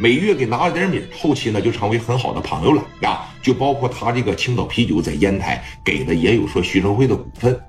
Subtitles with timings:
[0.00, 3.28] 每月给拿了点米，后期呢就成为很好的朋友了啊。
[3.42, 7.60] 就包括他这个青岛啤酒在烟台给的也有说徐生会的股份。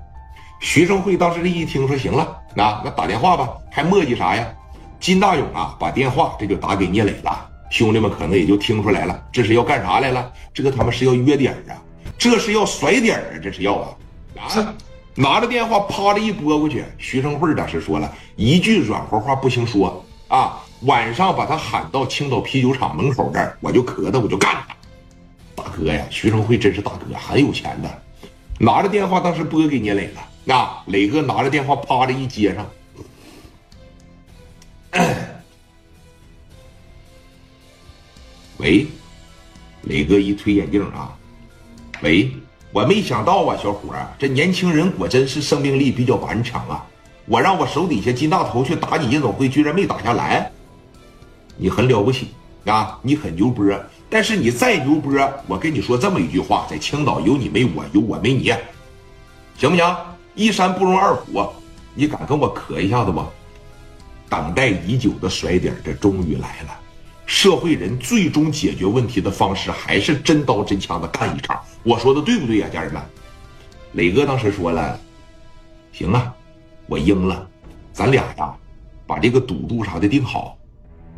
[0.58, 2.22] 徐生会当时这一听说行了，
[2.56, 4.48] 啊，那打电话吧，还磨叽啥呀？
[4.98, 7.50] 金大勇啊，把电话这就打给聂磊了。
[7.70, 10.32] 兄弟们可能也就听出来了，这是要干啥来了？
[10.54, 11.76] 这个他们是要约点啊，
[12.16, 13.88] 这是要甩点啊，这是要啊！
[14.38, 14.74] 啊，
[15.14, 24.74] 拿着电话啪的一拨过去，徐生辉当时说了一句软和话不行说啊，晚上把他喊到青岛啤酒厂门口这儿，我就磕他，我就干他。
[25.54, 28.02] 大哥呀，徐生辉真是大哥，很有钱的。
[28.58, 30.20] 拿着电话当时拨给聂磊了。
[30.44, 32.66] 那磊哥拿着电话，啪的一接上。
[38.58, 38.86] 喂，
[39.82, 41.16] 磊哥一推眼镜啊，
[42.02, 42.30] 喂，
[42.72, 46.84] 我没想到啊，小伙，这年轻人果真是生命力比较顽强啊！
[47.26, 50.50] 我让我手底下金大头去打你夜总会，居然没打下来，
[51.62, 52.26] 你很了不起
[52.64, 53.64] 啊，你很牛波，
[54.10, 55.12] 但是你再牛波，
[55.46, 58.52] 我跟你说这么一句话，在青岛有你没我，有我没你，
[59.56, 59.96] 行不行？
[60.34, 61.48] 一山不容二虎，
[61.94, 63.24] 你敢跟我磕一下子不？
[64.28, 66.76] 等待已久的甩点，这终于来了。
[67.26, 71.56] 社会人最终解决问题的方式，还是真刀真枪的干一场。
[71.84, 73.00] 我说的对不对呀，家人们？
[73.92, 74.98] 磊哥当时说了，
[75.92, 76.34] 行啊，
[76.86, 77.48] 我应了。
[77.92, 78.52] 咱俩呀，
[79.06, 80.58] 把这个赌注啥的定好。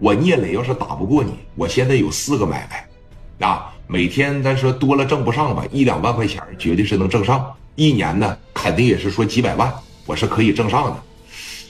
[0.00, 7.46] 我聂磊要是打不过你，我现在有四个买卖，啊，每天咱说多了挣不上吧，一两万块钱绝对是能挣上。
[7.76, 9.72] 一年呢，肯定也是说几百万，
[10.04, 10.96] 我是可以挣上的。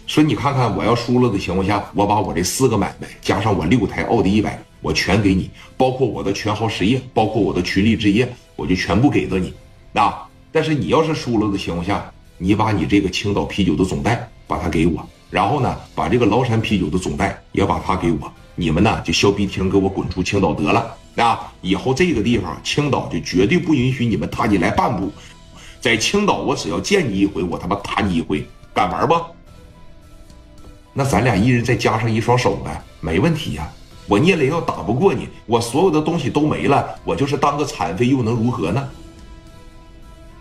[0.06, 9.52] 说你看看，我要输了的情况下，我把我这四个买卖加上我六台奥迪一百，我全给你，包括我的全豪实业，包括我的群力置业，我就全部给到你。
[9.92, 18.32] 啊，但是你要是输了的情况下，你把你这个青岛啤酒的总代把它给我，然后呢，把这个崂山啤酒的总代也把它给我。
[18.54, 20.96] 你们呢就削鼻涕给我滚出青岛得了。
[21.16, 25.12] 啊，以后这个地方青岛就绝对不允许你们踏进来半步。
[25.80, 29.20] 在青岛，我只要见你一回，我他妈打你一回，敢玩不？
[30.92, 33.68] 那咱俩一人再加上一双手呗，没问题呀。
[34.06, 38.88] 我聂磊要打不过你，我所有的东西都没了，我就是当个残废又能如何呢？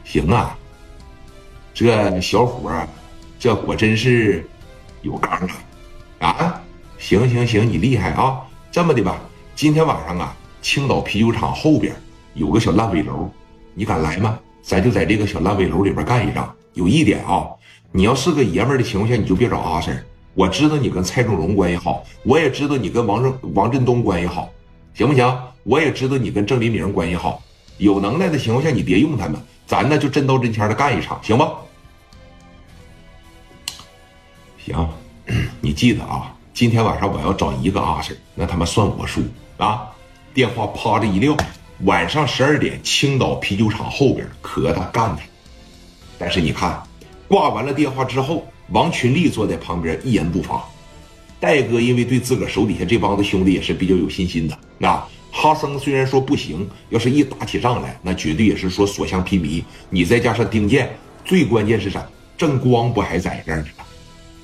[0.04, 0.56] 行啊，
[1.74, 2.72] 这小伙，
[3.40, 4.48] 这果真是
[5.04, 5.32] 有刚
[6.20, 6.28] 啊！
[6.28, 6.62] 啊，
[6.98, 8.42] 行行行，你厉害啊！
[8.72, 9.20] 这么的吧，
[9.54, 11.94] 今天晚上啊，青岛啤酒厂后边
[12.34, 13.30] 有个小烂尾楼，
[13.76, 14.40] 你敢来吗？
[14.62, 16.52] 咱就在这个小烂尾楼里边干一仗。
[16.74, 17.46] 有一点啊，
[17.92, 19.98] 你要是个爷们的情况下，你就别找阿 Sir。
[20.34, 24.50] 我知道你跟蔡仲荣关系好，我也知道你跟王正王振东关系好，
[24.94, 25.38] 行不行？
[25.64, 27.44] 我也知道你跟郑黎明关系好。
[27.78, 31.52] 有能耐的情况下，你别用他们，咱呢就真刀真枪的干一场，行吧？
[34.74, 34.90] 行，
[35.62, 39.22] 你记得啊，今天晚上我要找一个阿 Sir，那他妈算我输
[39.58, 39.90] 啊！
[40.34, 41.38] 电话啪的一撂。
[41.86, 45.22] 晚上十二点，青岛啤酒厂后边磕他干他。
[46.18, 46.82] 但是你看，
[47.28, 50.64] 挂完了电话之后，王群力坐在旁边一言不发。
[51.40, 54.58] 戴哥因为对自个儿手底下这帮子兄弟也是比较有信心的。
[54.78, 59.64] 那哈森虽然说不行，要是一打起仗来，那绝对也是说所向披靡。
[59.90, 60.96] 你再加上丁健，
[61.26, 62.08] 最关键是啥？
[62.38, 63.66] 郑光不还在这儿呢？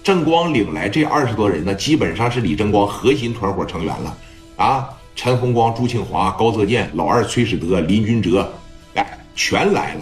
[0.10, 4.18] 郑光领来这二十多人呢，基本上是李正光核心团伙成员了
[4.56, 4.90] 啊。
[5.16, 8.52] 陈洪光、朱庆华、高泽建、老二崔始德、林君哲，
[8.96, 10.02] 哎，全来了。